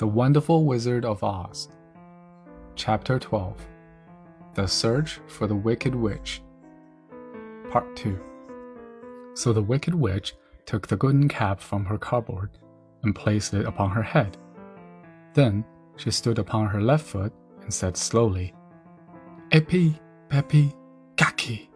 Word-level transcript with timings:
The 0.00 0.06
Wonderful 0.06 0.64
Wizard 0.64 1.04
of 1.04 1.22
Oz. 1.22 1.68
Chapter 2.74 3.18
12 3.18 3.54
The 4.54 4.66
Search 4.66 5.20
for 5.26 5.46
the 5.46 5.54
Wicked 5.54 5.94
Witch. 5.94 6.40
Part 7.70 7.94
2 7.96 8.18
So 9.34 9.52
the 9.52 9.60
Wicked 9.60 9.94
Witch 9.94 10.32
took 10.64 10.88
the 10.88 10.96
golden 10.96 11.28
cap 11.28 11.60
from 11.60 11.84
her 11.84 11.98
cupboard 11.98 12.48
and 13.02 13.14
placed 13.14 13.52
it 13.52 13.66
upon 13.66 13.90
her 13.90 14.02
head. 14.02 14.38
Then 15.34 15.66
she 15.98 16.10
stood 16.10 16.38
upon 16.38 16.68
her 16.68 16.80
left 16.80 17.04
foot 17.04 17.34
and 17.60 17.72
said 17.72 17.94
slowly, 17.94 18.54
Epi, 19.52 20.00
Pepi, 20.30 20.72
Kaki. 21.18 21.68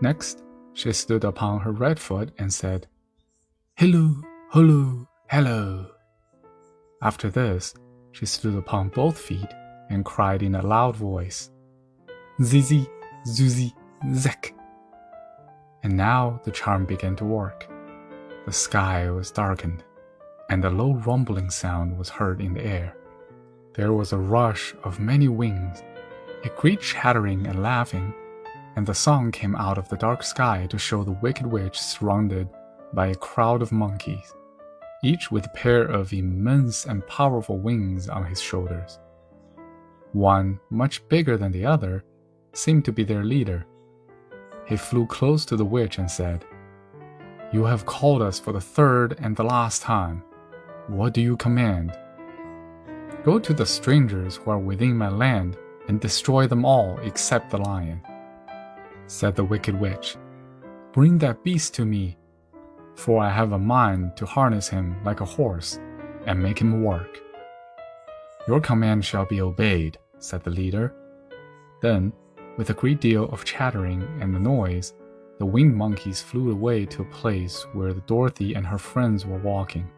Next, 0.00 0.44
she 0.72 0.92
stood 0.92 1.24
upon 1.24 1.62
her 1.62 1.72
right 1.72 1.98
foot 1.98 2.30
and 2.38 2.54
said, 2.54 2.86
Hello, 3.74 4.22
hello, 4.52 5.08
hello. 5.28 5.93
After 7.02 7.28
this, 7.28 7.74
she 8.12 8.26
stood 8.26 8.54
upon 8.54 8.88
both 8.88 9.18
feet 9.18 9.52
and 9.90 10.04
cried 10.04 10.42
in 10.42 10.54
a 10.54 10.66
loud 10.66 10.96
voice, 10.96 11.50
Zizi, 12.42 12.86
Zuzi, 13.26 13.72
Zek. 14.14 14.54
And 15.82 15.96
now 15.96 16.40
the 16.44 16.50
charm 16.50 16.86
began 16.86 17.16
to 17.16 17.24
work. 17.24 17.68
The 18.46 18.52
sky 18.52 19.10
was 19.10 19.30
darkened, 19.30 19.84
and 20.48 20.64
a 20.64 20.70
low 20.70 20.94
rumbling 20.94 21.50
sound 21.50 21.98
was 21.98 22.08
heard 22.08 22.40
in 22.40 22.54
the 22.54 22.64
air. 22.64 22.96
There 23.74 23.92
was 23.92 24.12
a 24.12 24.18
rush 24.18 24.74
of 24.84 25.00
many 25.00 25.28
wings, 25.28 25.82
a 26.44 26.48
great 26.50 26.80
chattering 26.80 27.46
and 27.46 27.62
laughing, 27.62 28.14
and 28.76 28.86
the 28.86 28.94
song 28.94 29.30
came 29.30 29.56
out 29.56 29.78
of 29.78 29.88
the 29.88 29.96
dark 29.96 30.22
sky 30.22 30.66
to 30.70 30.78
show 30.78 31.04
the 31.04 31.18
wicked 31.22 31.46
witch 31.46 31.78
surrounded 31.78 32.48
by 32.92 33.08
a 33.08 33.14
crowd 33.14 33.62
of 33.62 33.72
monkeys 33.72 34.34
each 35.02 35.30
with 35.30 35.46
a 35.46 35.50
pair 35.50 35.82
of 35.82 36.12
immense 36.12 36.86
and 36.86 37.06
powerful 37.06 37.58
wings 37.58 38.08
on 38.08 38.24
his 38.24 38.40
shoulders. 38.40 38.98
One, 40.12 40.60
much 40.70 41.06
bigger 41.08 41.36
than 41.36 41.52
the 41.52 41.66
other, 41.66 42.04
seemed 42.52 42.84
to 42.84 42.92
be 42.92 43.04
their 43.04 43.24
leader. 43.24 43.66
He 44.66 44.76
flew 44.76 45.06
close 45.06 45.44
to 45.46 45.56
the 45.56 45.64
witch 45.64 45.98
and 45.98 46.10
said, 46.10 46.44
You 47.52 47.64
have 47.64 47.84
called 47.86 48.22
us 48.22 48.38
for 48.38 48.52
the 48.52 48.60
third 48.60 49.16
and 49.20 49.36
the 49.36 49.44
last 49.44 49.82
time. 49.82 50.22
What 50.86 51.14
do 51.14 51.20
you 51.20 51.36
command? 51.36 51.98
Go 53.24 53.38
to 53.38 53.52
the 53.54 53.66
strangers 53.66 54.36
who 54.36 54.50
are 54.50 54.58
within 54.58 54.96
my 54.96 55.08
land 55.08 55.56
and 55.88 56.00
destroy 56.00 56.46
them 56.46 56.64
all 56.64 56.98
except 57.02 57.50
the 57.50 57.58
lion. 57.58 58.00
Said 59.06 59.34
the 59.34 59.44
wicked 59.44 59.78
witch, 59.78 60.16
Bring 60.92 61.18
that 61.18 61.42
beast 61.42 61.74
to 61.74 61.84
me 61.84 62.16
for 62.96 63.22
I 63.22 63.30
have 63.30 63.52
a 63.52 63.58
mind 63.58 64.16
to 64.16 64.26
harness 64.26 64.68
him 64.68 64.96
like 65.04 65.20
a 65.20 65.24
horse 65.24 65.78
and 66.26 66.42
make 66.42 66.60
him 66.60 66.82
work. 66.82 67.20
Your 68.46 68.60
command 68.60 69.04
shall 69.04 69.24
be 69.24 69.40
obeyed, 69.40 69.98
said 70.18 70.42
the 70.42 70.50
leader. 70.50 70.94
Then, 71.80 72.12
with 72.56 72.70
a 72.70 72.74
great 72.74 73.00
deal 73.00 73.24
of 73.24 73.44
chattering 73.44 74.02
and 74.20 74.42
noise, 74.42 74.94
the 75.38 75.46
winged 75.46 75.74
monkeys 75.74 76.20
flew 76.20 76.52
away 76.52 76.86
to 76.86 77.02
a 77.02 77.06
place 77.06 77.66
where 77.72 77.92
Dorothy 77.92 78.54
and 78.54 78.66
her 78.66 78.78
friends 78.78 79.26
were 79.26 79.38
walking. 79.38 79.90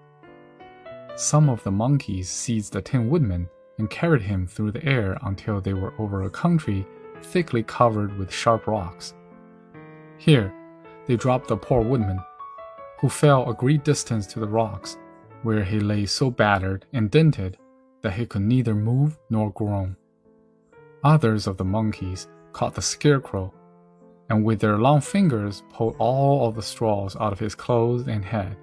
Some 1.16 1.48
of 1.48 1.62
the 1.62 1.70
monkeys 1.70 2.30
seized 2.30 2.72
the 2.72 2.80
Tin 2.80 3.10
Woodman 3.10 3.48
and 3.78 3.90
carried 3.90 4.22
him 4.22 4.46
through 4.46 4.72
the 4.72 4.84
air 4.84 5.18
until 5.22 5.60
they 5.60 5.74
were 5.74 5.92
over 5.98 6.22
a 6.22 6.30
country 6.30 6.86
thickly 7.22 7.62
covered 7.62 8.16
with 8.18 8.32
sharp 8.32 8.66
rocks. 8.66 9.14
Here, 10.18 10.54
they 11.06 11.16
dropped 11.16 11.48
the 11.48 11.56
poor 11.56 11.82
woodman 11.82 12.20
who 12.98 13.08
fell 13.08 13.48
a 13.48 13.54
great 13.54 13.84
distance 13.84 14.26
to 14.26 14.40
the 14.40 14.48
rocks, 14.48 14.96
where 15.42 15.64
he 15.64 15.80
lay 15.80 16.06
so 16.06 16.30
battered 16.30 16.86
and 16.92 17.10
dented 17.10 17.58
that 18.02 18.14
he 18.14 18.26
could 18.26 18.42
neither 18.42 18.74
move 18.74 19.18
nor 19.30 19.50
groan. 19.50 19.96
Others 21.04 21.46
of 21.46 21.56
the 21.56 21.64
monkeys 21.64 22.28
caught 22.52 22.74
the 22.74 22.82
scarecrow, 22.82 23.52
and 24.28 24.44
with 24.44 24.60
their 24.60 24.78
long 24.78 25.00
fingers 25.00 25.62
pulled 25.72 25.96
all 25.98 26.48
of 26.48 26.54
the 26.54 26.62
straws 26.62 27.16
out 27.16 27.32
of 27.32 27.38
his 27.38 27.54
clothes 27.54 28.08
and 28.08 28.24
head. 28.24 28.56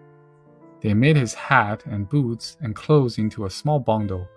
They 0.81 0.93
made 0.93 1.15
his 1.15 1.33
hat 1.33 1.85
and 1.85 2.09
boots 2.09 2.57
and 2.59 2.75
clothes 2.75 3.17
into 3.17 3.45
a 3.45 3.49
small 3.49 3.79
bundle 3.79 4.27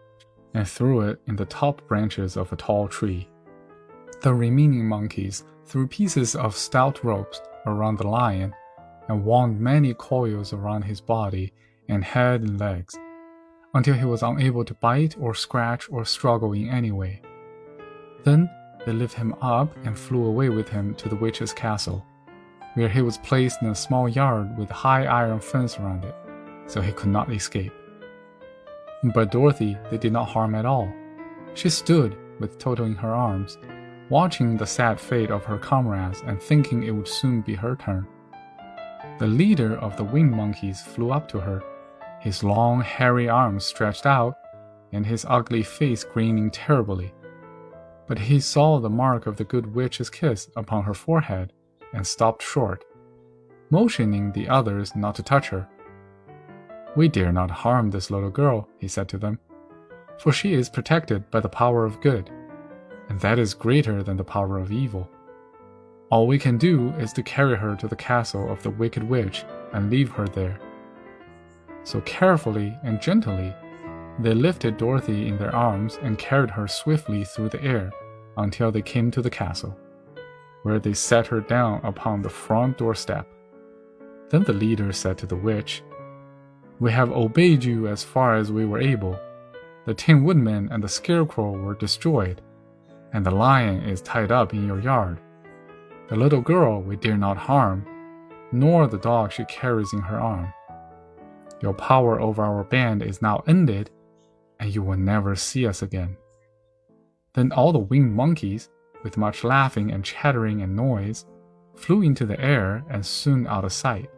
and 0.55 0.69
threw 0.69 1.01
it 1.01 1.21
in 1.27 1.37
the 1.37 1.45
top 1.47 1.87
branches 1.89 2.37
of 2.37 2.53
a 2.53 2.57
tall 2.57 2.87
tree. 2.87 3.29
The 4.23 4.33
remaining 4.33 4.87
monkeys 4.87 5.45
threw 5.65 5.89
pieces 5.89 6.37
of 6.37 6.57
stout 6.57 7.03
ropes 7.03 7.41
around 7.67 7.99
the 7.99 8.07
lion 8.07 8.55
and 9.09 9.25
wound 9.25 9.61
many 9.61 9.95
coils 9.95 10.53
around 10.53 10.83
his 10.83 11.01
body 11.01 11.53
and 11.89 12.05
head 12.05 12.43
and 12.43 12.59
legs, 12.59 12.97
until 13.75 13.95
he 13.95 14.05
was 14.05 14.23
unable 14.23 14.65
to 14.65 14.75
bite 14.75 15.17
or 15.21 15.35
scratch 15.35 15.89
or 15.91 16.05
struggle 16.05 16.53
in 16.53 16.69
any 16.69 16.93
way. 16.93 17.21
Then 18.25 18.51
they 18.85 18.93
lifted 18.93 19.19
him 19.19 19.35
up 19.41 19.77
and 19.85 19.99
flew 19.99 20.25
away 20.27 20.49
with 20.49 20.69
him 20.69 20.95
to 20.97 21.09
the 21.09 21.17
witch's 21.17 21.53
castle, 21.53 22.05
where 22.75 22.89
he 22.89 23.03
was 23.03 23.19
placed 23.19 23.63
in 23.63 23.69
a 23.69 23.75
small 23.75 24.09
yard 24.09 24.57
with 24.59 24.71
a 24.71 24.75
high 24.75 25.05
iron 25.07 25.41
fence 25.41 25.79
around 25.79 26.05
it, 26.05 26.15
so 26.67 26.81
he 26.81 26.93
could 26.93 27.09
not 27.09 27.33
escape. 27.33 27.73
But 29.15 29.31
Dorothy 29.31 29.77
they 29.91 29.99
did 29.99 30.13
not 30.13 30.29
harm 30.29 30.55
at 30.55 30.67
all. 30.67 30.93
She 31.55 31.71
stood, 31.71 32.17
with 32.41 32.59
Toto 32.59 32.85
in 32.85 32.97
her 32.97 33.15
arms, 33.15 33.59
watching 34.11 34.57
the 34.57 34.67
sad 34.67 35.01
fate 35.01 35.31
of 35.31 35.45
her 35.45 35.59
comrades 35.59 36.23
and 36.27 36.41
thinking 36.41 36.83
it 36.83 36.91
would 36.91 37.09
soon 37.09 37.41
be 37.41 37.55
her 37.55 37.77
turn. 37.77 38.07
The 39.19 39.27
leader 39.27 39.79
of 39.79 39.97
the 39.97 40.05
winged 40.05 40.35
monkeys 40.35 40.83
flew 40.83 41.11
up 41.11 41.27
to 41.29 41.41
her, 41.41 41.63
his 42.21 42.45
long, 42.45 42.83
hairy 42.83 43.31
arms 43.31 43.65
stretched 43.65 44.05
out, 44.05 44.35
and 44.93 45.07
his 45.07 45.25
ugly 45.29 45.63
face 45.63 46.05
grinning 46.05 46.51
terribly. 46.51 47.15
But 48.07 48.19
he 48.19 48.41
saw 48.41 48.79
the 48.79 48.91
mark 48.91 49.27
of 49.27 49.37
the 49.37 49.45
good 49.45 49.75
witch's 49.75 50.11
kiss 50.11 50.51
upon 50.55 50.85
her 50.85 50.93
forehead 50.93 51.55
and 51.95 52.07
stopped 52.07 52.43
short, 52.43 52.85
motioning 53.71 54.33
the 54.33 54.49
others 54.49 54.95
not 54.95 55.15
to 55.15 55.23
touch 55.23 55.49
her. 55.49 55.67
We 56.95 57.09
dare 57.09 57.33
not 57.33 57.51
harm 57.51 57.91
this 57.91 58.11
little 58.11 58.31
girl, 58.31 58.69
he 58.79 58.87
said 58.87 59.09
to 59.09 59.19
them, 59.19 59.39
for 60.19 60.31
she 60.31 60.53
is 60.53 60.69
protected 60.69 61.31
by 61.31 61.41
the 61.41 61.49
power 61.49 61.85
of 61.85 62.01
good, 62.01 62.31
and 63.09 63.19
that 63.21 63.39
is 63.39 63.55
greater 63.55 64.03
than 64.03 64.17
the 64.19 64.25
power 64.25 64.59
of 64.59 64.73
evil. 64.73 65.09
All 66.09 66.29
we 66.29 66.39
can 66.39 66.57
do 66.57 66.91
is 66.99 67.13
to 67.15 67.23
carry 67.23 67.57
her 67.57 67.75
to 67.77 67.89
the 67.89 67.97
castle 67.97 68.51
of 68.51 68.63
the 68.63 68.71
Wicked 68.71 69.03
Witch 69.03 69.45
and 69.73 69.91
leave 69.91 70.11
her 70.13 70.29
there. 70.29 70.61
So 71.83 72.01
carefully 72.03 72.77
and 72.85 73.01
gently, 73.01 73.53
they 74.21 74.33
lifted 74.33 74.77
Dorothy 74.77 75.27
in 75.27 75.37
their 75.37 75.55
arms 75.55 75.99
and 76.03 76.17
carried 76.17 76.51
her 76.51 76.69
swiftly 76.69 77.25
through 77.25 77.49
the 77.49 77.63
air 77.63 77.91
until 78.37 78.71
they 78.71 78.83
came 78.83 79.11
to 79.11 79.21
the 79.21 79.31
castle, 79.31 79.77
where 80.63 80.79
they 80.79 80.95
set 80.95 81.27
her 81.27 81.41
down 81.41 81.81
upon 81.83 82.23
the 82.23 82.31
front 82.31 82.79
doorstep. 82.79 83.27
Then 84.31 84.45
the 84.45 84.53
leader 84.53 84.93
said 84.93 85.19
to 85.19 85.27
the 85.27 85.37
witch, 85.37 85.83
We 86.79 86.93
have 86.93 87.11
obeyed 87.11 87.65
you 87.65 87.89
as 87.89 88.05
far 88.05 88.37
as 88.37 88.53
we 88.53 88.65
were 88.65 88.81
able. 88.81 89.19
The 89.87 89.95
Tin 89.95 90.23
Woodman 90.23 90.69
and 90.71 90.85
the 90.85 90.89
Scarecrow 90.89 91.51
were 91.51 91.75
destroyed, 91.75 92.43
and 93.13 93.27
the 93.27 93.33
lion 93.33 93.83
is 93.83 94.01
tied 94.03 94.31
up 94.31 94.55
in 94.55 94.67
your 94.67 94.81
yard. 94.81 95.19
The 96.09 96.17
little 96.17 96.41
girl 96.41 96.83
we 96.83 96.95
dare 96.95 97.17
not 97.17 97.37
harm, 97.37 97.85
nor 98.53 98.87
the 98.87 98.99
dog 98.99 99.33
she 99.33 99.45
carries 99.47 99.93
in 99.93 100.01
her 100.03 100.21
arm. 100.21 100.53
Your 101.61 101.75
power 101.75 102.21
over 102.21 102.45
our 102.45 102.63
band 102.63 103.03
is 103.03 103.21
now 103.21 103.43
ended, 103.49 103.91
and 104.61 104.73
you 104.73 104.83
will 104.83 104.97
never 104.97 105.35
see 105.35 105.67
us 105.67 105.83
again. 105.83 106.17
Then 107.35 107.51
all 107.51 107.73
the 107.73 107.81
winged 107.81 108.13
monkeys, 108.13 108.69
with 109.03 109.17
much 109.17 109.43
laughing 109.43 109.91
and 109.91 110.05
chattering 110.05 110.63
and 110.63 110.77
noise, 110.77 111.27
flew 111.75 112.03
into 112.03 112.25
the 112.25 112.41
air 112.41 112.85
and 112.89 113.05
soon 113.05 113.47
out 113.49 113.65
of 113.65 113.73
sight. 113.73 114.09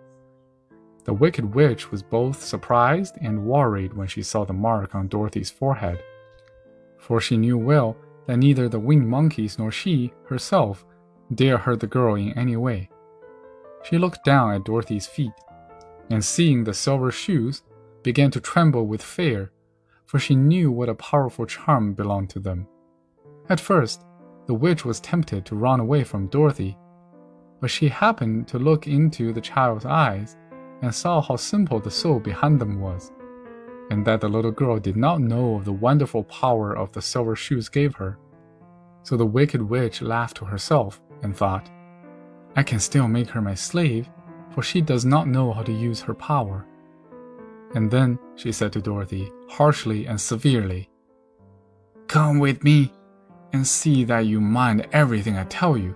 The 1.05 1.15
wicked 1.15 1.55
witch 1.55 1.91
was 1.91 2.03
both 2.03 2.43
surprised 2.43 3.17
and 3.23 3.47
worried 3.47 3.95
when 3.95 4.09
she 4.09 4.23
saw 4.23 4.45
the 4.45 4.53
mark 4.53 4.95
on 4.95 5.09
Dorothy's 5.09 5.51
forehead, 5.51 6.03
for 6.99 7.19
she 7.19 7.39
knew 7.39 7.57
well 7.57 7.97
that 8.27 8.37
neither 8.37 8.69
the 8.69 8.79
winged 8.79 9.09
monkeys 9.09 9.59
nor 9.59 9.73
she 9.73 10.13
herself 10.27 10.85
dare 11.35 11.59
hurt 11.59 11.81
the 11.81 11.87
girl 11.87 12.15
in 12.15 12.33
any 12.39 12.57
way. 12.57 12.91
She 13.83 13.99
looked 13.99 14.25
down 14.25 14.55
at 14.55 14.65
Dorothy's 14.65 15.07
feet, 15.07 15.33
and 16.11 16.25
seeing 16.25 16.65
the 16.65 16.75
silver 16.75 17.11
shoes, 17.11 17.63
began 18.03 18.31
to 18.31 18.41
tremble 18.41 18.87
with 18.87 19.03
fear, 19.03 19.53
for 20.07 20.19
she 20.19 20.35
knew 20.35 20.71
what 20.71 20.89
a 20.89 20.95
powerful 20.95 21.45
charm 21.47 21.93
belonged 21.93 22.31
to 22.31 22.41
them. 22.41 22.67
At 23.49 23.61
first, 23.61 24.05
the 24.47 24.55
witch 24.55 24.85
was 24.85 25.01
tempted 25.01 25.45
to 25.47 25.57
run 25.57 25.81
away 25.81 26.05
from 26.05 26.29
Dorothy, 26.29 26.79
but 27.61 27.71
she 27.71 27.89
happened 27.89 28.49
to 28.49 28.59
look 28.59 28.87
into 28.87 29.33
the 29.33 29.41
child's 29.41 29.85
eyes 29.85 30.37
and 30.81 30.95
saw 30.95 31.21
how 31.21 31.37
simple 31.37 31.81
the 31.81 31.91
soul 31.91 32.21
behind 32.21 32.61
them 32.61 32.81
was, 32.81 33.13
and 33.91 34.07
that 34.07 34.21
the 34.21 34.29
little 34.29 34.53
girl 34.53 34.79
did 34.79 34.97
not 34.97 35.21
know 35.21 35.57
of 35.57 35.65
the 35.65 35.73
wonderful 35.73 36.25
power 36.25 36.75
of 36.75 36.93
the 36.93 37.03
silver 37.03 37.37
shoes 37.37 37.69
gave 37.69 37.95
her. 37.97 38.19
So 39.03 39.17
the 39.17 39.27
wicked 39.27 39.63
witch 39.63 40.01
laughed 40.01 40.37
to 40.39 40.45
herself 40.45 41.01
and 41.23 41.37
thought, 41.37 41.71
I 42.57 42.63
can 42.63 42.81
still 42.81 43.09
make 43.09 43.29
her 43.31 43.41
my 43.41 43.55
slave, 43.55 44.09
for 44.51 44.63
she 44.63 44.81
does 44.81 45.05
not 45.05 45.29
know 45.29 45.53
how 45.53 45.63
to 45.63 45.73
use 45.73 46.01
her 46.01 46.15
power. 46.15 46.67
And 47.75 47.91
then 47.91 48.19
she 48.37 48.53
said 48.53 48.73
to 48.73 48.81
Dorothy, 48.81 49.31
harshly 49.49 50.07
and 50.07 50.21
severely, 50.21 50.89
Come 52.07 52.39
with 52.39 52.65
me 52.65 52.93
and 53.53 53.67
see 53.67 54.05
that 54.05 54.27
you 54.27 54.41
mind 54.41 54.89
everything 54.93 55.37
I 55.37 55.45
tell 55.45 55.77
you. 55.77 55.95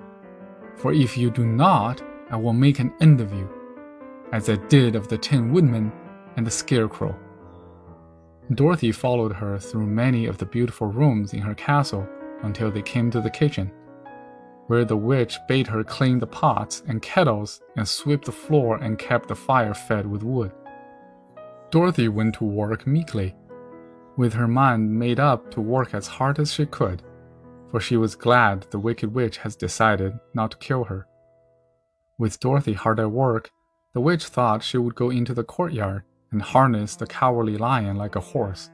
For 0.77 0.93
if 0.93 1.17
you 1.17 1.31
do 1.31 1.47
not, 1.47 2.03
I 2.31 2.37
will 2.37 2.53
make 2.53 2.79
an 2.79 2.93
end 3.01 3.21
of 3.21 3.33
you, 3.33 3.49
as 4.33 4.49
I 4.49 4.57
did 4.69 4.95
of 4.95 5.09
the 5.09 5.19
Tin 5.19 5.53
Woodman 5.53 5.93
and 6.37 6.47
the 6.47 6.51
Scarecrow. 6.51 7.19
Dorothy 8.55 8.93
followed 8.93 9.33
her 9.33 9.59
through 9.59 9.87
many 9.87 10.27
of 10.27 10.39
the 10.39 10.47
beautiful 10.47 10.87
rooms 10.87 11.33
in 11.33 11.41
her 11.41 11.55
castle 11.55 12.07
until 12.43 12.71
they 12.71 12.83
came 12.83 13.11
to 13.11 13.21
the 13.21 13.31
kitchen, 13.31 13.71
where 14.67 14.85
the 14.85 14.97
witch 14.97 15.39
bade 15.49 15.67
her 15.67 15.85
clean 15.85 16.19
the 16.19 16.27
pots 16.27 16.83
and 16.87 17.03
kettles 17.03 17.61
and 17.77 17.87
sweep 17.87 18.25
the 18.25 18.33
floor 18.33 18.77
and 18.77 18.99
kept 18.99 19.29
the 19.29 19.35
fire 19.35 19.75
fed 19.75 20.07
with 20.07 20.23
wood. 20.23 20.53
Dorothy 21.71 22.09
went 22.09 22.35
to 22.37 22.45
work 22.45 22.87
meekly, 22.87 23.35
with 24.17 24.35
her 24.35 24.49
mind 24.49 24.99
made 24.99 25.19
up 25.19 25.51
to 25.53 25.61
work 25.61 25.95
as 25.95 26.07
hard 26.07 26.39
as 26.39 26.53
she 26.53 26.67
could, 26.67 27.03
for 27.71 27.81
she 27.81 27.97
was 27.97 28.15
glad 28.15 28.67
the 28.71 28.79
wicked 28.79 29.15
witch 29.15 29.39
has 29.39 29.57
decided 29.57 30.19
not 30.35 30.51
to 30.53 30.59
kill 30.59 30.85
her. 30.85 31.07
With 32.19 32.39
Dorothy 32.39 32.75
hard 32.75 33.01
at 33.01 33.11
work, 33.11 33.51
the 33.95 34.01
witch 34.01 34.27
thought 34.27 34.63
she 34.63 34.79
would 34.79 34.95
go 34.95 35.11
into 35.11 35.35
the 35.35 35.45
courtyard 35.45 36.03
and 36.31 36.41
harness 36.41 36.97
the 36.97 37.07
cowardly 37.07 37.57
lion 37.57 37.97
like 37.97 38.17
a 38.17 38.21
horse. 38.21 38.71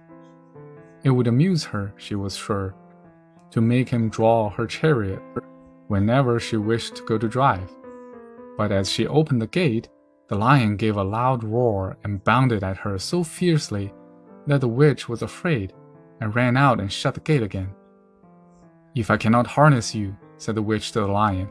It 1.04 1.10
would 1.10 1.26
amuse 1.26 1.64
her, 1.64 1.92
she 1.96 2.14
was 2.14 2.36
sure, 2.36 2.74
to 3.50 3.60
make 3.60 3.88
him 3.88 4.10
draw 4.10 4.50
her 4.50 4.66
chariot 4.66 5.22
whenever 5.88 6.38
she 6.38 6.56
wished 6.56 6.96
to 6.96 7.04
go 7.04 7.18
to 7.18 7.28
drive. 7.28 7.70
But 8.56 8.72
as 8.72 8.90
she 8.90 9.06
opened 9.06 9.42
the 9.42 9.46
gate, 9.46 9.88
the 10.28 10.36
lion 10.36 10.76
gave 10.76 10.96
a 10.96 11.02
loud 11.02 11.42
roar 11.42 11.96
and 12.04 12.22
bounded 12.22 12.62
at 12.62 12.76
her 12.78 12.98
so 12.98 13.24
fiercely 13.24 13.92
that 14.46 14.60
the 14.60 14.68
witch 14.68 15.08
was 15.08 15.22
afraid 15.22 15.72
and 16.20 16.34
ran 16.34 16.56
out 16.56 16.80
and 16.80 16.92
shut 16.92 17.14
the 17.14 17.20
gate 17.20 17.42
again. 17.42 17.70
If 18.94 19.10
I 19.10 19.16
cannot 19.16 19.46
harness 19.46 19.94
you, 19.94 20.16
said 20.36 20.54
the 20.54 20.62
witch 20.62 20.92
to 20.92 21.00
the 21.00 21.06
lion, 21.06 21.48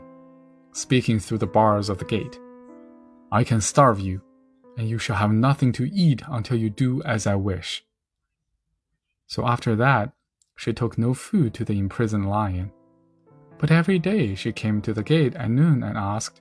speaking 0.72 1.18
through 1.18 1.38
the 1.38 1.46
bars 1.46 1.88
of 1.88 1.98
the 1.98 2.04
gate, 2.04 2.38
I 3.30 3.44
can 3.44 3.60
starve 3.60 4.00
you 4.00 4.22
and 4.78 4.88
you 4.88 4.96
shall 4.96 5.16
have 5.16 5.32
nothing 5.32 5.72
to 5.72 5.92
eat 5.92 6.22
until 6.28 6.56
you 6.56 6.70
do 6.70 7.02
as 7.02 7.26
I 7.26 7.34
wish. 7.34 7.84
So 9.26 9.46
after 9.46 9.74
that, 9.76 10.12
she 10.56 10.72
took 10.72 10.96
no 10.96 11.14
food 11.14 11.52
to 11.54 11.64
the 11.64 11.78
imprisoned 11.78 12.30
lion. 12.30 12.70
But 13.58 13.70
every 13.72 13.98
day 13.98 14.34
she 14.34 14.52
came 14.52 14.80
to 14.82 14.94
the 14.94 15.02
gate 15.02 15.34
at 15.34 15.50
noon 15.50 15.82
and 15.82 15.98
asked, 15.98 16.40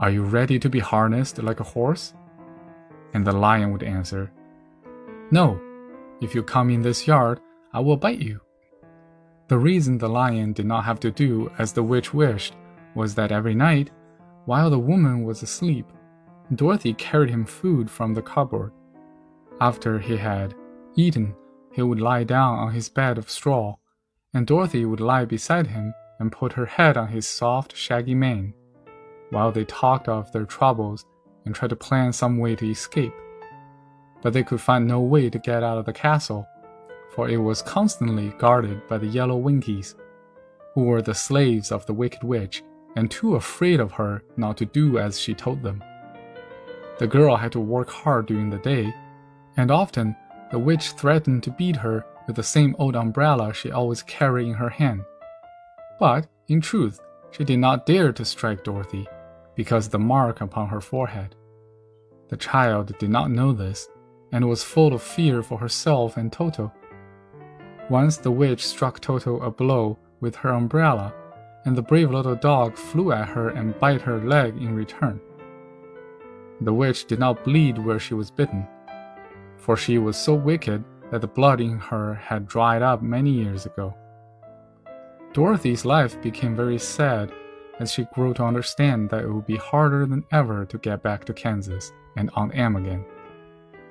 Are 0.00 0.10
you 0.10 0.24
ready 0.24 0.58
to 0.58 0.68
be 0.68 0.80
harnessed 0.80 1.42
like 1.42 1.60
a 1.60 1.64
horse? 1.64 2.12
And 3.12 3.24
the 3.24 3.32
lion 3.32 3.72
would 3.72 3.84
answer, 3.84 4.32
No, 5.30 5.60
if 6.20 6.34
you 6.34 6.42
come 6.42 6.70
in 6.70 6.82
this 6.82 7.06
yard, 7.06 7.40
I 7.72 7.80
will 7.80 7.96
bite 7.96 8.20
you. 8.20 8.40
The 9.48 9.58
reason 9.58 9.98
the 9.98 10.08
lion 10.08 10.52
did 10.52 10.66
not 10.66 10.84
have 10.84 10.98
to 11.00 11.10
do 11.10 11.52
as 11.58 11.72
the 11.72 11.82
witch 11.82 12.12
wished 12.12 12.54
was 12.94 13.14
that 13.14 13.30
every 13.30 13.54
night, 13.54 13.90
while 14.46 14.70
the 14.70 14.78
woman 14.78 15.22
was 15.22 15.42
asleep, 15.42 15.86
Dorothy 16.54 16.94
carried 16.94 17.30
him 17.30 17.44
food 17.44 17.90
from 17.90 18.14
the 18.14 18.22
cupboard. 18.22 18.72
After 19.60 19.98
he 19.98 20.16
had 20.16 20.54
eaten, 20.96 21.34
he 21.72 21.82
would 21.82 22.00
lie 22.00 22.24
down 22.24 22.58
on 22.58 22.72
his 22.72 22.88
bed 22.88 23.18
of 23.18 23.30
straw, 23.30 23.76
and 24.32 24.46
Dorothy 24.46 24.84
would 24.84 25.00
lie 25.00 25.24
beside 25.24 25.68
him 25.68 25.94
and 26.18 26.32
put 26.32 26.52
her 26.52 26.66
head 26.66 26.96
on 26.96 27.08
his 27.08 27.26
soft, 27.26 27.76
shaggy 27.76 28.14
mane, 28.14 28.54
while 29.30 29.50
they 29.52 29.64
talked 29.64 30.08
of 30.08 30.30
their 30.32 30.44
troubles 30.44 31.04
and 31.44 31.54
tried 31.54 31.68
to 31.68 31.76
plan 31.76 32.12
some 32.12 32.38
way 32.38 32.54
to 32.56 32.70
escape. 32.70 33.12
But 34.22 34.32
they 34.32 34.42
could 34.42 34.60
find 34.60 34.86
no 34.86 35.00
way 35.00 35.28
to 35.28 35.38
get 35.38 35.62
out 35.62 35.78
of 35.78 35.84
the 35.84 35.92
castle, 35.92 36.46
for 37.14 37.28
it 37.28 37.36
was 37.36 37.62
constantly 37.62 38.30
guarded 38.38 38.86
by 38.88 38.98
the 38.98 39.06
yellow 39.06 39.36
Winkies, 39.36 39.94
who 40.74 40.84
were 40.84 41.02
the 41.02 41.14
slaves 41.14 41.70
of 41.70 41.84
the 41.86 41.94
Wicked 41.94 42.24
Witch 42.24 42.62
and 42.96 43.10
too 43.10 43.34
afraid 43.34 43.80
of 43.80 43.92
her 43.92 44.22
not 44.36 44.56
to 44.58 44.64
do 44.64 44.98
as 44.98 45.20
she 45.20 45.34
told 45.34 45.62
them. 45.62 45.82
The 46.98 47.06
girl 47.06 47.36
had 47.36 47.52
to 47.52 47.60
work 47.60 47.90
hard 47.90 48.26
during 48.26 48.50
the 48.50 48.58
day, 48.58 48.94
and 49.56 49.70
often 49.70 50.16
the 50.50 50.58
witch 50.58 50.90
threatened 50.90 51.42
to 51.42 51.50
beat 51.50 51.76
her 51.76 52.04
with 52.26 52.36
the 52.36 52.42
same 52.42 52.76
old 52.78 52.94
umbrella 52.94 53.52
she 53.52 53.72
always 53.72 54.02
carried 54.02 54.46
in 54.46 54.54
her 54.54 54.68
hand. 54.68 55.02
But, 56.04 56.26
in 56.48 56.60
truth, 56.60 57.00
she 57.30 57.44
did 57.44 57.60
not 57.60 57.86
dare 57.86 58.12
to 58.12 58.26
strike 58.26 58.62
Dorothy, 58.62 59.06
because 59.54 59.88
the 59.88 59.98
mark 59.98 60.42
upon 60.42 60.68
her 60.68 60.82
forehead. 60.82 61.34
The 62.28 62.36
child 62.36 62.92
did 62.98 63.08
not 63.08 63.30
know 63.30 63.54
this, 63.54 63.88
and 64.30 64.46
was 64.46 64.62
full 64.62 64.92
of 64.92 65.00
fear 65.00 65.42
for 65.42 65.56
herself 65.56 66.18
and 66.18 66.30
Toto. 66.30 66.70
Once 67.88 68.18
the 68.18 68.30
witch 68.30 68.66
struck 68.66 69.00
Toto 69.00 69.40
a 69.40 69.50
blow 69.50 69.96
with 70.20 70.36
her 70.36 70.50
umbrella, 70.50 71.14
and 71.64 71.74
the 71.74 71.80
brave 71.80 72.10
little 72.10 72.36
dog 72.36 72.76
flew 72.76 73.10
at 73.10 73.28
her 73.28 73.48
and 73.48 73.80
bit 73.80 74.02
her 74.02 74.18
leg 74.18 74.58
in 74.58 74.74
return. 74.74 75.18
The 76.60 76.74
witch 76.74 77.06
did 77.06 77.18
not 77.18 77.44
bleed 77.44 77.78
where 77.78 77.98
she 77.98 78.12
was 78.12 78.30
bitten, 78.30 78.68
for 79.56 79.74
she 79.74 79.96
was 79.96 80.18
so 80.18 80.34
wicked 80.34 80.84
that 81.10 81.22
the 81.22 81.28
blood 81.28 81.62
in 81.62 81.78
her 81.78 82.12
had 82.12 82.46
dried 82.46 82.82
up 82.82 83.00
many 83.00 83.30
years 83.30 83.64
ago. 83.64 83.94
Dorothy's 85.34 85.84
life 85.84 86.22
became 86.22 86.54
very 86.54 86.78
sad 86.78 87.32
as 87.80 87.92
she 87.92 88.06
grew 88.14 88.32
to 88.34 88.44
understand 88.44 89.10
that 89.10 89.24
it 89.24 89.28
would 89.28 89.46
be 89.46 89.56
harder 89.56 90.06
than 90.06 90.24
ever 90.30 90.64
to 90.66 90.78
get 90.78 91.02
back 91.02 91.24
to 91.24 91.32
Kansas 91.32 91.92
and 92.16 92.30
Aunt 92.36 92.56
Em 92.56 92.76
again. 92.76 93.04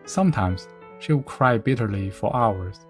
Sometimes 0.05 0.69
she 0.99 1.11
would 1.11 1.25
cry 1.25 1.57
bitterly 1.57 2.09
for 2.09 2.33
hours, 2.33 2.87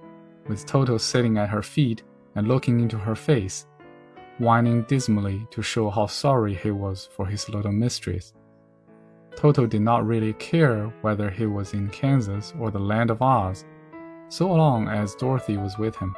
with 0.48 0.68
Toto 0.68 1.00
sitting 1.00 1.40
at 1.40 1.50
her 1.50 1.64
feet 1.64 2.04
and 2.36 2.48
looking 2.48 2.80
into 2.80 2.96
her 2.96 3.16
face, 3.16 3.66
whining 4.38 4.84
dismally 4.84 5.48
to 5.50 5.64
show 5.64 5.90
how 5.90 6.06
sorry 6.06 6.54
he 6.54 6.70
was 6.70 7.10
for 7.16 7.26
his 7.26 7.50
little 7.50 7.72
mistress. 7.72 8.36
Toto 9.36 9.66
did 9.66 9.82
not 9.82 10.06
really 10.06 10.34
care 10.34 10.94
whether 11.02 11.32
he 11.32 11.48
was 11.48 11.74
in 11.74 11.90
Kansas 11.90 12.54
or 12.60 12.70
the 12.70 12.78
land 12.78 13.10
of 13.10 13.24
Oz, 13.24 13.66
so 14.30 14.54
long 14.54 14.90
as 14.90 15.16
Dorothy 15.16 15.58
was 15.58 15.80
with 15.80 15.96
him. 15.96 16.16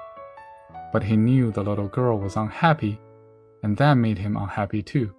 But 0.96 1.04
he 1.04 1.18
knew 1.18 1.52
the 1.52 1.62
little 1.62 1.90
girl 1.90 2.18
was 2.18 2.38
unhappy, 2.38 3.02
and 3.62 3.76
that 3.76 3.96
made 3.96 4.18
him 4.18 4.38
unhappy 4.38 4.82
too. 4.82 5.14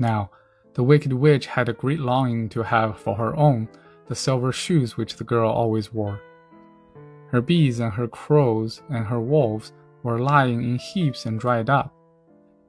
Now, 0.00 0.32
the 0.74 0.82
Wicked 0.82 1.12
Witch 1.12 1.46
had 1.46 1.68
a 1.68 1.72
great 1.72 2.00
longing 2.00 2.48
to 2.48 2.64
have 2.64 2.98
for 2.98 3.14
her 3.14 3.36
own 3.36 3.68
the 4.08 4.16
silver 4.16 4.50
shoes 4.50 4.96
which 4.96 5.14
the 5.14 5.22
girl 5.22 5.48
always 5.48 5.94
wore. 5.94 6.20
Her 7.28 7.40
bees 7.40 7.78
and 7.78 7.92
her 7.92 8.08
crows 8.08 8.82
and 8.90 9.06
her 9.06 9.20
wolves 9.20 9.72
were 10.02 10.18
lying 10.18 10.60
in 10.64 10.80
heaps 10.80 11.24
and 11.24 11.38
dried 11.38 11.70
up, 11.70 11.94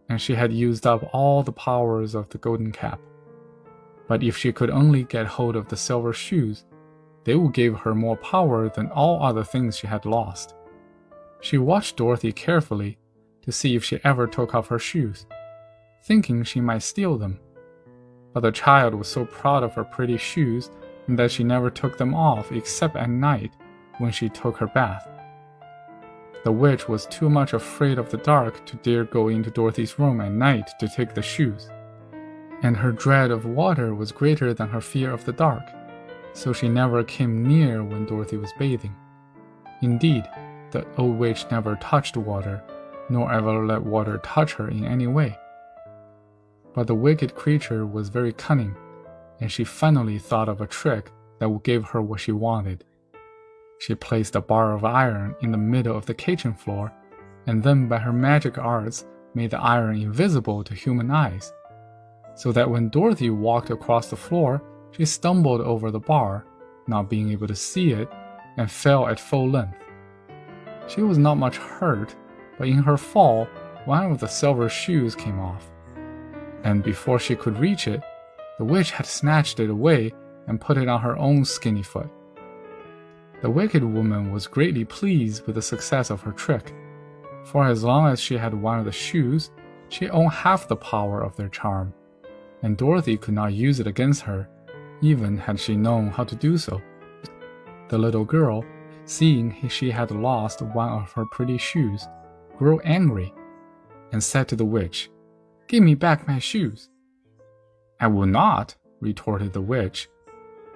and 0.10 0.22
she 0.22 0.36
had 0.36 0.54
used 0.54 0.86
up 0.86 1.10
all 1.12 1.42
the 1.42 1.52
powers 1.52 2.14
of 2.14 2.30
the 2.30 2.38
golden 2.38 2.72
cap. 2.72 3.02
But 4.08 4.22
if 4.22 4.38
she 4.38 4.54
could 4.54 4.70
only 4.70 5.06
get 5.06 5.26
hold 5.26 5.56
of 5.56 5.70
the 5.70 5.76
silver 5.76 6.14
shoes, 6.14 6.66
they 7.24 7.34
would 7.34 7.56
give 7.56 7.78
her 7.78 7.96
more 7.96 8.18
power 8.18 8.70
than 8.70 8.92
all 8.92 9.24
other 9.24 9.44
things 9.44 9.76
she 9.76 9.88
had 9.88 10.06
lost. 10.06 10.54
She 11.42 11.58
watched 11.58 11.98
Dorothy 11.98 12.32
carefully 12.32 12.98
to 13.42 13.52
see 13.52 13.76
if 13.76 13.84
she 13.84 14.00
ever 14.04 14.28
took 14.28 14.54
off 14.54 14.68
her 14.68 14.80
shoes, 14.80 15.26
thinking 16.04 16.44
she 16.44 16.62
might 16.62 16.84
steal 16.84 17.18
them. 17.18 17.40
But 18.34 18.42
the 18.42 18.52
child 18.52 18.94
was 18.94 19.08
so 19.08 19.26
proud 19.26 19.64
of 19.64 19.74
her 19.76 19.84
pretty 19.84 20.18
shoes 20.18 20.70
that 21.08 21.32
she 21.32 21.44
never 21.44 21.70
took 21.70 21.98
them 21.98 22.14
off 22.14 22.52
except 22.52 22.96
at 22.96 23.10
night 23.10 23.52
when 23.98 24.12
she 24.12 24.30
took 24.30 24.58
her 24.58 24.68
bath. 24.68 25.08
The 26.44 26.52
witch 26.52 26.88
was 26.88 27.06
too 27.08 27.30
much 27.30 27.54
afraid 27.54 27.98
of 27.98 28.10
the 28.10 28.18
dark 28.18 28.66
to 28.68 28.78
dare 28.78 29.04
go 29.04 29.28
into 29.28 29.50
Dorothy's 29.50 29.98
room 30.00 30.22
at 30.22 30.32
night 30.32 30.70
to 30.80 30.88
take 30.88 31.14
the 31.14 31.22
shoes 31.22 31.70
and 32.62 32.76
her 32.76 32.92
dread 32.92 33.32
of 33.32 33.46
water 33.46 33.96
was 33.96 34.12
greater 34.12 34.54
than 34.54 34.70
her 34.70 34.82
fear 34.82 35.12
of 35.12 35.26
the 35.26 35.32
dark, 35.32 35.64
so 36.34 36.54
she 36.54 36.68
never 36.68 37.04
came 37.04 37.48
near 37.48 37.84
when 37.84 38.06
Dorothy 38.06 38.38
was 38.38 38.52
bathing. 38.58 38.96
Indeed, 39.82 40.24
the 40.72 40.86
old 40.98 41.18
witch 41.18 41.46
never 41.52 41.76
touched 41.78 42.18
water, 42.18 42.64
nor 43.10 43.32
ever 43.32 43.66
let 43.66 43.84
water 43.84 44.20
touch 44.20 44.54
her 44.54 44.68
in 44.70 44.86
any 44.86 45.08
way. 45.08 45.38
But 46.74 46.88
the 46.88 46.96
wicked 46.96 47.36
creature 47.36 47.86
was 47.86 48.10
very 48.10 48.34
cunning, 48.34 48.76
and 49.40 49.52
she 49.52 49.64
finally 49.64 50.20
thought 50.20 50.50
of 50.50 50.62
a 50.62 50.68
trick 50.68 51.12
that 51.40 51.50
would 51.50 51.64
give 51.64 51.86
her 51.86 52.02
what 52.02 52.20
she 52.20 52.32
wanted. 52.32 52.84
She 53.80 53.96
placed 53.96 54.36
a 54.36 54.42
bar 54.42 54.74
of 54.74 54.84
iron 54.84 55.36
in 55.42 55.52
the 55.52 55.58
middle 55.58 55.96
of 55.96 56.06
the 56.06 56.14
kitchen 56.14 56.54
floor, 56.54 56.92
and 57.48 57.64
then 57.64 57.88
by 57.88 57.98
her 57.98 58.14
magic 58.14 58.58
arts 58.58 59.06
made 59.34 59.52
the 59.52 59.60
iron 59.60 60.02
invisible 60.02 60.64
to 60.64 60.74
human 60.76 61.10
eyes 61.10 61.54
so 62.40 62.54
that 62.54 62.70
when 62.70 62.88
Dorothy 62.88 63.30
walked 63.30 63.70
across 63.70 64.10
the 64.10 64.16
floor, 64.16 64.64
she 64.92 65.04
stumbled 65.04 65.60
over 65.60 65.92
the 65.92 66.00
bar, 66.00 66.46
not 66.88 67.10
being 67.10 67.32
able 67.32 67.48
to 67.48 67.56
see 67.56 67.92
it, 67.92 68.08
and 68.56 68.72
fell 68.72 69.10
at 69.10 69.20
full 69.20 69.50
length. 69.50 69.78
She 70.90 71.04
was 71.04 71.20
not 71.20 71.36
much 71.36 71.58
hurt, 71.58 72.16
but 72.58 72.68
in 72.68 72.80
her 72.80 72.98
fall, 72.98 73.48
one 73.86 74.12
of 74.12 74.20
the 74.20 74.28
silver 74.28 74.68
shoes 74.70 75.14
came 75.14 75.40
off. 75.40 75.70
And 76.64 76.84
before 76.84 77.20
she 77.20 77.36
could 77.36 77.60
reach 77.60 77.88
it, 77.88 78.02
the 78.58 78.66
witch 78.66 78.92
had 78.92 79.06
snatched 79.06 79.60
it 79.60 79.70
away 79.70 80.12
and 80.48 80.60
put 80.60 80.78
it 80.78 80.88
on 80.88 81.00
her 81.02 81.16
own 81.18 81.46
skinny 81.46 81.84
foot. 81.84 82.10
The 83.44 83.52
wicked 83.52 83.84
woman 83.84 84.32
was 84.32 84.48
greatly 84.48 84.84
pleased 84.84 85.46
with 85.46 85.56
the 85.56 85.62
success 85.62 86.10
of 86.10 86.22
her 86.22 86.32
trick, 86.32 86.74
for 87.46 87.66
as 87.66 87.84
long 87.84 88.08
as 88.08 88.20
she 88.20 88.36
had 88.36 88.54
one 88.54 88.80
of 88.80 88.86
the 88.86 88.92
shoes, 88.92 89.52
she 89.90 90.10
owned 90.10 90.32
half 90.32 90.68
the 90.68 90.76
power 90.76 91.22
of 91.22 91.36
their 91.36 91.50
charm, 91.50 91.94
and 92.64 92.76
Dorothy 92.76 93.16
could 93.16 93.36
not 93.36 93.54
use 93.54 93.80
it 93.80 93.88
against 93.88 94.24
her, 94.24 94.50
even 95.02 95.38
had 95.38 95.60
she 95.60 95.76
known 95.76 96.10
how 96.10 96.24
to 96.24 96.36
do 96.36 96.58
so. 96.58 96.82
The 97.90 97.98
little 97.98 98.26
girl, 98.26 98.66
seeing 99.10 99.68
she 99.70 99.90
had 99.90 100.12
lost 100.12 100.62
one 100.62 100.90
of 100.90 101.12
her 101.14 101.26
pretty 101.26 101.58
shoes, 101.58 102.08
grew 102.58 102.80
angry 102.82 103.34
and 104.12 104.24
said 104.24 104.48
to 104.48 104.56
the 104.56 104.66
witch, 104.66 105.10
Give 105.68 105.84
me 105.84 105.96
back 105.96 106.28
my 106.28 106.40
shoes. 106.40 106.90
I 108.00 108.08
will 108.08 108.28
not, 108.28 108.76
retorted 109.02 109.52
the 109.52 109.62
witch, 109.62 110.08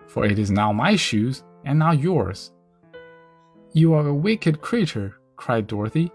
for 0.07 0.25
it 0.25 0.39
is 0.39 0.49
now 0.49 0.73
my 0.73 0.95
shoes 0.95 1.43
and 1.63 1.77
not 1.77 1.99
yours. 1.99 2.51
You 3.71 3.93
are 3.93 4.07
a 4.07 4.13
wicked 4.13 4.61
creature, 4.61 5.15
cried 5.35 5.67
Dorothy. 5.67 6.11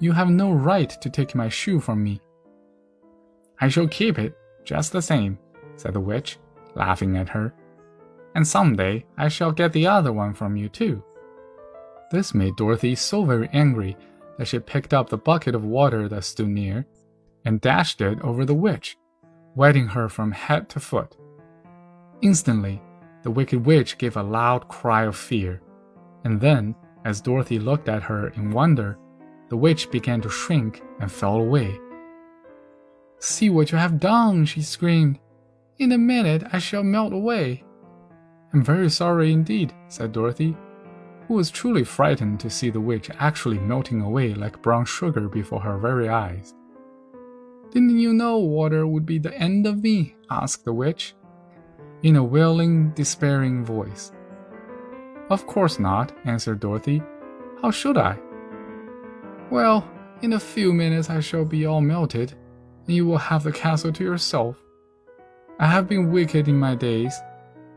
You 0.00 0.12
have 0.12 0.30
no 0.30 0.52
right 0.52 0.90
to 1.00 1.10
take 1.10 1.34
my 1.34 1.48
shoe 1.48 1.80
from 1.80 2.02
me. 2.02 2.20
I 3.60 3.68
shall 3.68 3.88
keep 3.88 4.18
it 4.18 4.36
just 4.64 4.92
the 4.92 5.02
same, 5.02 5.38
said 5.76 5.92
the 5.92 6.00
witch, 6.00 6.38
laughing 6.74 7.16
at 7.16 7.28
her. 7.28 7.52
And 8.34 8.46
some 8.46 8.74
day 8.74 9.04
I 9.18 9.28
shall 9.28 9.52
get 9.52 9.72
the 9.72 9.86
other 9.86 10.12
one 10.12 10.32
from 10.32 10.56
you 10.56 10.68
too. 10.68 11.02
This 12.12 12.34
made 12.34 12.56
Dorothy 12.56 12.94
so 12.94 13.24
very 13.24 13.48
angry 13.54 13.96
that 14.36 14.46
she 14.46 14.58
picked 14.58 14.92
up 14.92 15.08
the 15.08 15.16
bucket 15.16 15.54
of 15.54 15.64
water 15.64 16.08
that 16.10 16.24
stood 16.24 16.48
near 16.48 16.86
and 17.46 17.58
dashed 17.58 18.02
it 18.02 18.20
over 18.20 18.44
the 18.44 18.54
witch, 18.54 18.98
wetting 19.54 19.86
her 19.88 20.10
from 20.10 20.30
head 20.30 20.68
to 20.68 20.78
foot. 20.78 21.16
Instantly, 22.20 22.82
the 23.22 23.30
wicked 23.30 23.64
witch 23.64 23.96
gave 23.96 24.18
a 24.18 24.22
loud 24.22 24.68
cry 24.68 25.04
of 25.04 25.16
fear, 25.16 25.62
and 26.24 26.38
then, 26.38 26.74
as 27.06 27.22
Dorothy 27.22 27.58
looked 27.58 27.88
at 27.88 28.02
her 28.02 28.28
in 28.28 28.50
wonder, 28.50 28.98
the 29.48 29.56
witch 29.56 29.90
began 29.90 30.20
to 30.20 30.28
shrink 30.28 30.82
and 31.00 31.10
fell 31.10 31.36
away. 31.36 31.80
See 33.20 33.48
what 33.48 33.72
you 33.72 33.78
have 33.78 33.98
done, 33.98 34.44
she 34.44 34.60
screamed. 34.60 35.18
In 35.78 35.92
a 35.92 35.98
minute 35.98 36.44
I 36.52 36.58
shall 36.58 36.82
melt 36.82 37.14
away. 37.14 37.64
I'm 38.52 38.62
very 38.62 38.90
sorry 38.90 39.32
indeed, 39.32 39.72
said 39.88 40.12
Dorothy, 40.12 40.54
who 41.32 41.36
was 41.36 41.50
truly 41.50 41.82
frightened 41.82 42.38
to 42.38 42.50
see 42.50 42.68
the 42.68 42.78
witch 42.78 43.08
actually 43.18 43.58
melting 43.58 44.02
away 44.02 44.34
like 44.34 44.60
brown 44.60 44.84
sugar 44.84 45.30
before 45.30 45.62
her 45.62 45.78
very 45.78 46.06
eyes. 46.06 46.52
Didn't 47.70 47.98
you 47.98 48.12
know 48.12 48.36
water 48.36 48.86
would 48.86 49.06
be 49.06 49.18
the 49.18 49.34
end 49.38 49.66
of 49.66 49.82
me? 49.82 50.14
asked 50.30 50.66
the 50.66 50.74
witch, 50.74 51.14
in 52.02 52.16
a 52.16 52.22
wailing, 52.22 52.90
despairing 52.90 53.64
voice. 53.64 54.12
Of 55.30 55.46
course 55.46 55.78
not, 55.78 56.12
answered 56.26 56.60
Dorothy. 56.60 57.02
How 57.62 57.70
should 57.70 57.96
I? 57.96 58.18
Well, 59.50 59.90
in 60.20 60.34
a 60.34 60.38
few 60.38 60.74
minutes 60.74 61.08
I 61.08 61.20
shall 61.20 61.46
be 61.46 61.64
all 61.64 61.80
melted, 61.80 62.34
and 62.86 62.94
you 62.94 63.06
will 63.06 63.16
have 63.16 63.42
the 63.42 63.52
castle 63.52 63.90
to 63.94 64.04
yourself. 64.04 64.62
I 65.58 65.66
have 65.66 65.88
been 65.88 66.12
wicked 66.12 66.46
in 66.46 66.58
my 66.58 66.74
days, 66.74 67.14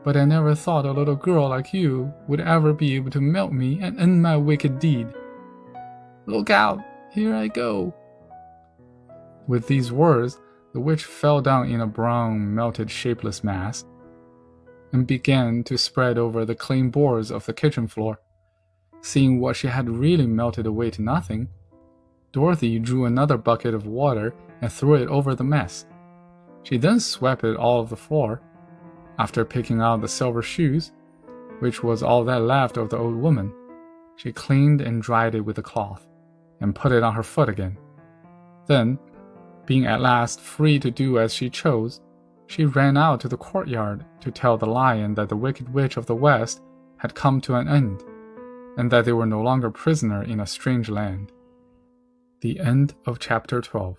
but 0.05 0.15
I 0.15 0.23
never 0.23 0.55
thought 0.55 0.85
a 0.85 0.91
little 0.91 1.15
girl 1.15 1.49
like 1.49 1.73
you 1.73 2.13
would 2.27 2.39
ever 2.39 2.71
be 2.71 2.95
able 2.95 3.09
to 3.11 3.19
melt 3.19 3.51
me 3.51 3.79
and 3.81 3.99
end 3.99 4.21
my 4.21 4.37
wicked 4.37 4.79
deed. 4.79 5.07
Look 6.27 6.49
out, 6.49 6.79
here 7.11 7.35
I 7.35 7.47
go. 7.47 7.93
With 9.47 9.67
these 9.67 9.91
words, 9.91 10.39
the 10.73 10.79
witch 10.79 11.03
fell 11.03 11.41
down 11.41 11.69
in 11.69 11.81
a 11.81 11.87
brown, 11.87 12.53
melted, 12.55 12.89
shapeless 12.89 13.43
mass 13.43 13.83
and 14.95 15.05
began 15.05 15.63
to 15.63 15.77
spread 15.77 16.17
over 16.17 16.45
the 16.45 16.55
clean 16.55 16.89
boards 16.89 17.31
of 17.31 17.45
the 17.45 17.53
kitchen 17.53 17.87
floor. 17.87 18.19
Seeing 19.01 19.39
what 19.39 19.55
she 19.55 19.67
had 19.67 19.89
really 19.89 20.25
melted 20.25 20.65
away 20.65 20.89
to 20.91 21.01
nothing, 21.01 21.49
Dorothy 22.31 22.79
drew 22.79 23.05
another 23.05 23.37
bucket 23.37 23.73
of 23.73 23.85
water 23.85 24.33
and 24.61 24.71
threw 24.71 24.95
it 24.95 25.09
over 25.09 25.35
the 25.35 25.43
mess. 25.43 25.85
She 26.63 26.77
then 26.77 26.99
swept 26.99 27.43
it 27.43 27.57
all 27.57 27.81
of 27.81 27.89
the 27.89 27.97
floor. 27.97 28.41
After 29.17 29.45
picking 29.45 29.81
out 29.81 30.01
the 30.01 30.07
silver 30.07 30.41
shoes, 30.41 30.91
which 31.59 31.83
was 31.83 32.03
all 32.03 32.23
that 32.25 32.41
left 32.41 32.77
of 32.77 32.89
the 32.89 32.97
old 32.97 33.15
woman, 33.15 33.53
she 34.17 34.31
cleaned 34.31 34.81
and 34.81 35.01
dried 35.01 35.35
it 35.35 35.41
with 35.41 35.57
a 35.57 35.63
cloth, 35.63 36.05
and 36.59 36.75
put 36.75 36.91
it 36.91 37.03
on 37.03 37.13
her 37.13 37.23
foot 37.23 37.49
again. 37.49 37.77
Then, 38.67 38.99
being 39.65 39.85
at 39.85 40.01
last 40.01 40.41
free 40.41 40.79
to 40.79 40.91
do 40.91 41.19
as 41.19 41.33
she 41.33 41.49
chose, 41.49 42.01
she 42.47 42.65
ran 42.65 42.97
out 42.97 43.19
to 43.21 43.27
the 43.27 43.37
courtyard 43.37 44.05
to 44.21 44.31
tell 44.31 44.57
the 44.57 44.65
lion 44.65 45.15
that 45.15 45.29
the 45.29 45.35
Wicked 45.35 45.73
Witch 45.73 45.97
of 45.97 46.05
the 46.05 46.15
West 46.15 46.61
had 46.97 47.15
come 47.15 47.41
to 47.41 47.55
an 47.55 47.67
end, 47.67 48.03
and 48.77 48.91
that 48.91 49.05
they 49.05 49.13
were 49.13 49.25
no 49.25 49.41
longer 49.41 49.71
prisoner 49.71 50.23
in 50.23 50.39
a 50.39 50.45
strange 50.45 50.89
land. 50.89 51.31
The 52.41 52.59
end 52.59 52.93
of 53.05 53.19
chapter 53.19 53.61
12. 53.61 53.97